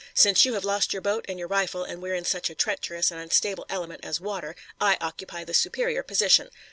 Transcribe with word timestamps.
Since 0.15 0.45
you 0.45 0.55
have 0.55 0.65
lost 0.65 0.93
your 0.93 1.01
boat 1.03 1.25
and 1.29 1.37
your 1.37 1.47
rifle 1.47 1.83
and 1.83 2.01
we're 2.01 2.15
in 2.15 2.25
such 2.25 2.49
a 2.49 2.55
treacherous 2.55 3.11
and 3.11 3.19
unstable 3.21 3.67
element 3.69 4.03
as 4.03 4.19
water, 4.19 4.55
I 4.79 4.97
occupy 4.99 5.43
the 5.43 5.53
superior 5.53 6.01
position. 6.01 6.49